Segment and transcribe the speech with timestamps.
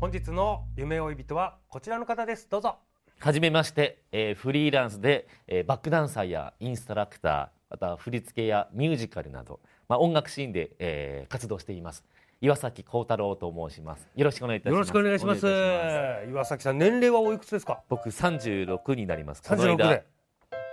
[0.00, 2.48] 本日の夢追い人はこちらの方です。
[2.48, 2.76] どうぞ。
[3.18, 12.04] はじめまして、えーフリーランスで、えーバックダンサーやインストラクターまた振り付けやミュージカルなど、まあ、音楽シーンで、えー活動しています。
[12.40, 14.08] 岩崎幸太郎と申します。
[14.16, 14.74] よろしくお願いいたします。
[14.76, 15.44] よろしくお願いします。
[15.44, 16.30] ます。
[16.30, 17.82] 岩崎さん年齢はおいくつですか？
[17.90, 19.42] 僕36になります。
[19.42, 20.04] この36間で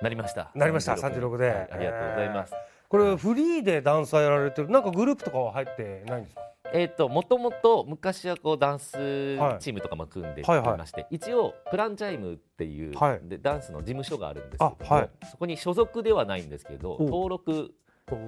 [0.02, 0.52] なりました。
[0.56, 1.50] なりました36で。
[1.50, 2.54] はいありがとうございます、
[2.88, 4.70] これフリーでダンサーやられてる。
[4.70, 6.47] なんかグループとかは入ってないんですか？
[6.74, 10.78] えっ、ともともと昔はこうダンスチームとかも組んでいはいはい。
[10.78, 13.20] まして、一応プランチャイムっていう、はい。
[13.24, 15.10] でダンスの事務所があるんですけどはい。
[15.30, 17.72] そこに所属ではないんですけどお登録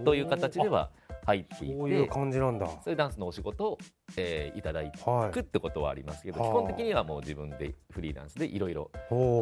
[0.03, 0.89] という形では
[1.25, 2.67] 入っていこういうて感じなんだ。
[2.67, 3.77] そういうダンスのお仕事を、
[4.17, 8.91] えーいただいはいくってことはありますけど、はあ基本的にはもう自分でフリーランスでいろいろ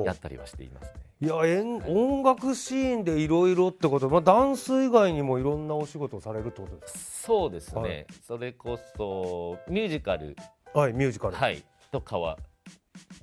[0.05, 1.07] やったりはしていますね。
[1.19, 8.05] いや演音楽シーンでいろいろってこと、まあ、ダンス以外にもいろんなお仕事をされるってことですそうですね、はい。
[8.21, 11.35] それこそミュージカル、かはいミュージカル。
[11.35, 12.37] はい、とかは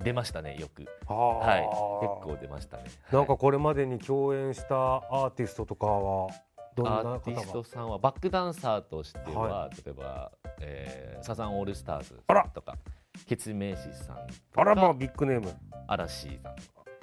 [0.02, 2.84] 出ましたねよく、ははい、あ結構出ましたね。
[3.12, 6.28] なんかこれまでに共演したアーティストとかは
[6.82, 12.76] アーティストさんはバックダンサーとしては、は例えば、えーサザンオールスターズあらとか
[13.26, 14.16] ケツメイシさん
[14.52, 15.54] とあらまあかビッグネーム。
[15.86, 16.54] 嵐さん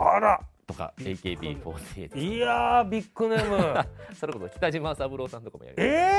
[0.08, 0.40] あら。
[0.68, 3.86] とか AKB48 いやービッグネーム。
[4.16, 6.12] それこそ北島三郎さんとかもやりえ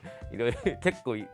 [0.32, 1.26] いろいろ結構い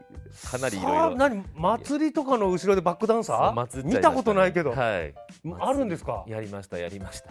[0.50, 1.14] かなりいろいろ。
[1.16, 1.44] 何？
[1.54, 3.84] 祭りとかの後ろでバックダンサー？
[3.84, 5.14] 見たことないけど、はい。
[5.60, 6.24] あるんですか？
[6.26, 7.30] やりましたやりました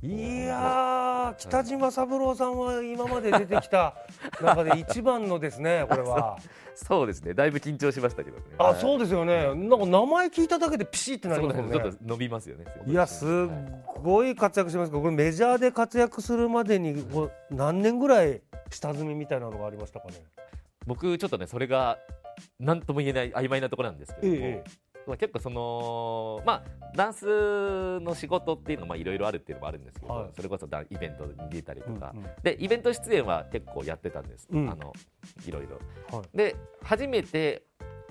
[0.00, 3.94] いやー北島三郎さんは今まで出てきた
[4.40, 6.38] 中で一番のですねこれは。
[6.76, 7.34] そうですね。
[7.34, 8.44] だいぶ緊張しましたけどね。
[8.58, 9.46] あそうですよね。
[9.46, 11.80] なんか名前聞いただけでピシッてなりますもんね。
[12.06, 12.64] 伸びますよね。
[12.86, 13.28] いやすっ
[14.00, 17.04] ごい活躍してますけどこれメジャーで活躍するまでに
[17.50, 20.14] 何年ぐらい下積みみたいなのがありましたかね？
[20.86, 21.98] 僕ちょっとねそれが
[22.60, 24.64] 何とも言えない曖昧なところなんですけども、え
[25.08, 26.62] まあ、結構そのまあ
[26.94, 30.30] ダンスの仕事っていうのがまあいろいろあるっていうのもあるんですけど、はい。
[30.34, 32.26] それこそイベントに出たりとか、うんうん。
[32.42, 34.70] でイベント出演は結構やってたんです、うん。
[34.70, 34.92] あの
[35.46, 35.80] いろいろ。
[36.16, 36.36] はい。
[36.36, 37.62] で初めて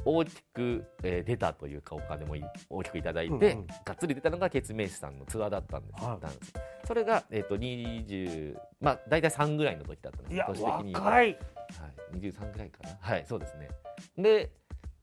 [0.06, 3.68] 大きく、えー出たというかお金もい大きくいただいて、うんうん。
[3.68, 6.20] がっつり出たのがケツメイシさんのツアーだったんです、はい。
[6.22, 6.38] ダンス。
[6.86, 10.34] それが、えー、と20まあ大体3ぐらいの時だったんです。
[10.34, 11.02] いや年的には。
[11.02, 11.38] 若い。
[11.68, 12.98] はい、23ぐらいかな。
[13.00, 13.70] はいそうですね。
[14.18, 14.52] で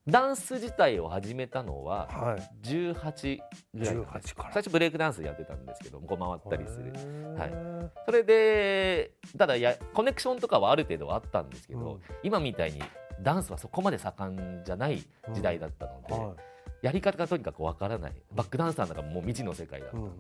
[0.06, 2.69] ダンス自体を始めたのははい。
[2.69, 3.38] 18
[3.75, 4.53] ぐらい18から。
[4.53, 6.92] 最初ブレイクダンスやってたんですけどこう回ったりする。
[7.37, 12.00] はそれでただやコネクションとかはある程度はあったんですけど、うん。
[12.22, 12.82] 今みたいに
[13.22, 16.34] ダンスはそこまで盛んじゃない時代だったので、は
[16.82, 18.12] やり方がとにかくわからない。
[18.34, 20.12] バックダンサーなんかもう未知の世界だった、いうんうん。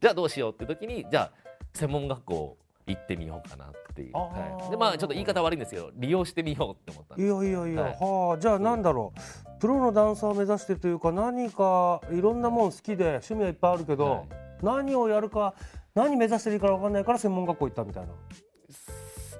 [0.00, 2.58] じゃあどうしようって時にじゃあ専門学校
[2.90, 7.34] 行ってみようかなっていう、はい、でまあちょっと言い方悪いんですけど利用してみようって思ったんいです。
[7.34, 7.96] やいやいや、はい。
[8.00, 9.60] はあじゃあなんだろう。
[9.60, 14.28] プロのダンサーを目指してというか何かいろんなもん好きで趣味はいっぱいあるけど、はい。
[14.62, 15.54] 何をやるか
[15.94, 18.12] 何目指していいか分かんないから専門学校行ったみたいな。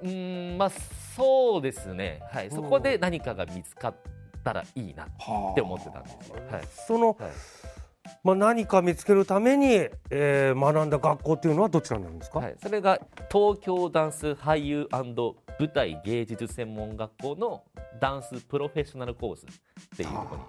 [0.03, 0.71] うーんまあ
[1.17, 3.95] そうですね、はい、そこで何かが見つかっ
[4.43, 5.07] たらいいなっ
[5.55, 6.63] て思ってたんですよ、はい。
[6.67, 7.17] その、はい
[8.23, 12.99] まあ、何か見つけるために、えー学んだ学校っていうのはどちらになるんですか、はい、それが
[13.31, 17.63] 東京ダンス俳優舞台芸術専門学校の
[18.01, 20.43] ダンスプロフェッショナルコースっていうところに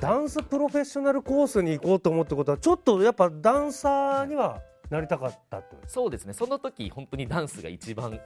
[0.00, 4.60] ダンスプロフェッショナルコースに行こうと思ってことはちょっとやっぱダンサーには
[4.90, 6.32] なりたかったってそうですね。
[6.34, 8.20] その時本当にダンスが一番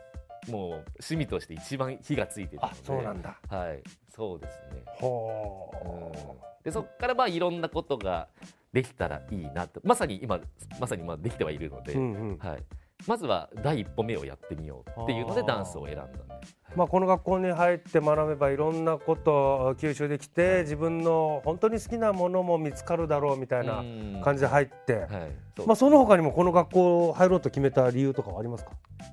[0.48, 2.78] もう趣味として一番火がついてたので。
[2.84, 3.38] そうなんだ。
[3.48, 3.82] はい。
[4.14, 4.82] そうですね。
[5.00, 6.32] はう。
[6.32, 6.62] ん。
[6.64, 8.28] でそこからまあいろんなことが
[8.72, 9.81] できたらいいなと。
[9.84, 10.40] まさに今
[10.81, 12.38] まさにまあできてはいるので、うんうん。
[12.38, 12.62] はい、
[13.06, 16.40] まずは第一歩目をやってみようっていうのでダンスを選んだんで、はい
[16.76, 23.82] まあ、この学校に入って学べばいろんなことを吸収できて自分の本当に好きなものも見つかるだろうみたいな
[24.23, 25.67] 感じで入って、はい。
[25.67, 28.73] まあ、その他にもこの学校入ろうと決めた理由とかはありますか？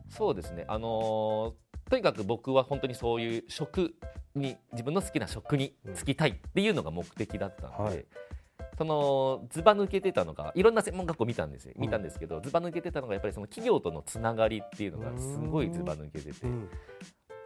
[0.09, 1.53] そうですね、あのー
[1.89, 3.93] とにかく僕は本当にそういう食
[4.35, 8.05] に自分の好きな食に就きたいっていうのが目的だったので、はい。
[8.77, 11.73] そのずば抜けてたのがいろんな専門学校見たんですよ。
[11.77, 16.69] 見たんですけど、ずば抜けてたのがやっぱりその企業とのつながりっていうのがすごいずば抜けてて、うん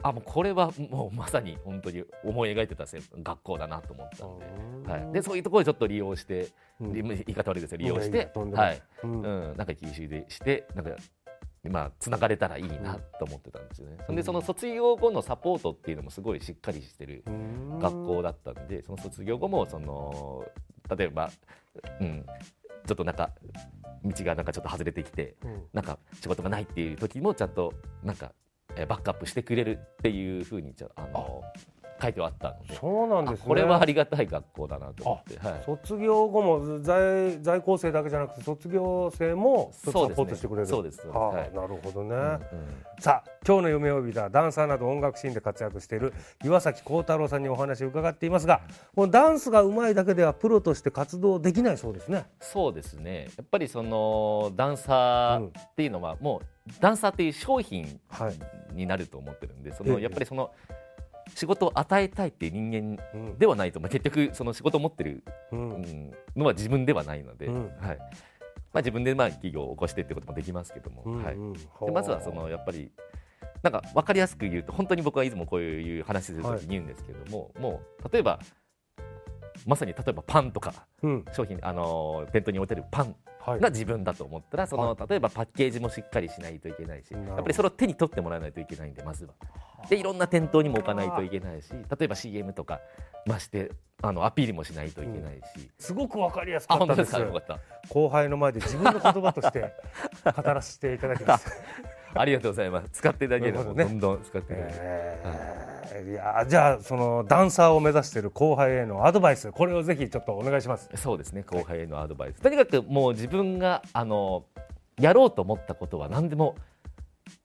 [0.03, 4.91] あもうこれはもうまさに本当に思い描いてたせ学校だなと思ったんで。
[4.91, 6.49] はい、でそういうところをちょっと利用して、
[6.79, 7.77] うんり言い方悪いですよ。
[7.77, 8.31] 利用して。
[8.35, 9.21] はい、うん。
[9.21, 10.91] うん、なんか吸収でしてなんか
[11.69, 13.97] まあつながれたらいいなと思ってたんですよね。
[14.05, 14.15] そん。
[14.15, 17.79] でその卒業後のサポートっていうのもすごいしっかりしてるうん。
[17.79, 20.45] 学校だったんでその卒業後もその
[20.95, 21.31] 例えば、
[21.99, 22.25] うん、
[22.85, 23.31] ちょっとなんか
[24.03, 25.63] 道がなんかちょっと外れてきてうん。
[25.73, 27.73] なんか仕事がないっていう時もちゃんと
[28.03, 28.46] なんかえー
[28.85, 31.36] バックアップしてくれるっていうふうにちゃあの
[32.01, 32.75] 書いてはあったので。
[32.75, 33.43] そうなんですね。
[33.45, 40.67] あこれはありがたい学校だなと思って、はい、卒業後も在在校生だけじゃなくて卒業生もサポートしてくれる。
[40.67, 41.53] そうですねはあはい。
[41.53, 42.39] なるほどね、うんうん。
[42.99, 46.13] さあ今日の夢を見たダンサーなど音楽シーンで活躍している
[46.43, 48.61] 岩崎幸太郎さんにお話を伺っていますが
[48.95, 52.25] このダンスが上手いだけではプロとして活動できないそうですね。
[52.39, 53.29] そうですね。
[53.37, 58.33] やっぱりそのダンサーっていうのはもうダンサーっていう商品はい。
[58.73, 59.93] になると思ってるんでそええ。
[59.93, 60.51] のやっぱりその
[61.35, 63.37] 仕事を与えたいっていう人間うん。
[63.37, 67.71] ではないと、まあ、結局その仕事を持ってる、ううんんのは自分ではないので、うん。
[67.79, 67.97] はい。
[68.73, 71.35] まあ、自分でまあ企業を起こしてってこともできますけども、はい、
[71.85, 72.91] でまずはそのやっぱり
[73.63, 78.39] なんか分かりやすく言うと本当に僕はいつもこういう話するときに言うんですけども、もう例えば
[79.65, 81.25] まさに例えばパンとかうん。
[81.33, 83.59] 商品あの店頭に置いてるパンはい。
[83.59, 89.31] が自分だと思ったらその、例えばパッケージもしっかりしないといけないしやっぱりそれを手に取ってもらわないといけないんでまずは。
[89.89, 92.81] でいろんな店頭にも置かないといけないし例えば CM とか
[93.25, 93.71] まして
[94.01, 95.69] あのアピールもしないといけないし。
[95.79, 97.15] すごくわかりやすあかったです。
[97.89, 99.73] 後輩の前で自分の言葉として
[100.23, 101.47] 語らせていただきます。
[102.13, 102.89] ありがとうございます。
[102.91, 103.83] 使っていただければね。
[103.85, 105.56] どんどん使っていただければえーい
[106.13, 110.89] やじゃあそのダンサーを目指している後輩へのアドバイスこれをぜひちょっとお願いします。
[110.95, 112.41] そうですね後輩へのアドバイス。
[112.41, 114.45] とにかくもう自分があの
[114.99, 116.55] やろうと思ったことは何でも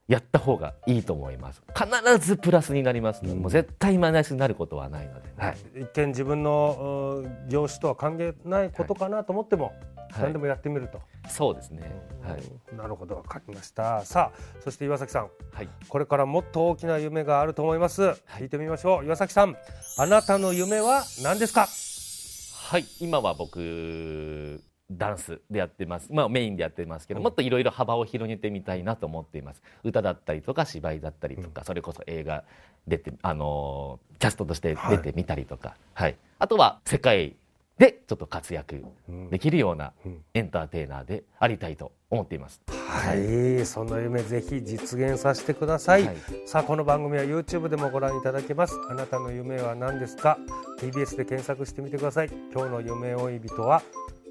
[0.09, 1.63] やった方がいいと思います。
[1.75, 9.75] 必ずプラスになりますので、もう絶対マイナスになることはないので、はい、一見自分のうん業種とは関係ないことかなと思っても、はい
[10.19, 11.83] 何でもやってみると、そうですね。
[12.23, 14.05] はい、なるほどわかりました。
[14.05, 15.31] さあそして岩崎さん。
[15.53, 18.03] はい、これからもっと大きな夢があると思います、
[18.39, 19.05] 聞いてみましょう。
[19.05, 19.57] 岩崎さん
[19.99, 21.67] あなたの夢は何ですか？
[21.67, 29.63] はい、今は僕ダンスでやってます、まあ、メインでやってますけど、もっといろいろ幅を広げてみたいなと思っています。
[29.85, 32.45] 歌だったりとか芝居だったりとか、それこそ映画
[32.87, 36.17] 出てあのーキャストとして出てみたりとか、はい。
[36.39, 37.37] あとは世界
[37.83, 38.85] でちょっと活躍
[39.29, 39.93] できるような
[40.35, 42.63] エンターテイナーでありたいと思っています。
[42.69, 46.17] はい、その夢ぜひ実現させてください、はい。
[46.47, 48.79] さあこの番組は YouTube でもご覧いただけます。
[48.89, 50.39] あなたの夢は何ですか
[50.79, 52.31] ？TBS で検索してみてください。
[52.53, 53.83] 今日の夢追い人は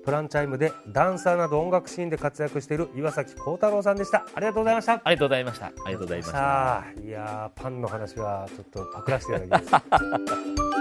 [0.05, 4.25] プランチャイムでダンサーなど音楽シーンで活躍している岩崎幸太郎さんでした。
[4.33, 4.93] ありがとうございました。
[4.93, 5.65] ありがとうございました。
[5.65, 6.31] ありがとうございました。
[6.31, 9.85] さあいやーパンの話はちょっとパクらせていただきます